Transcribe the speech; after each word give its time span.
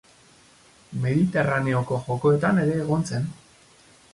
Mediterraneoko 1.03 1.99
Jokoetan 2.07 2.63
ere 2.65 2.81
egon 2.87 3.07
zen. 3.13 3.29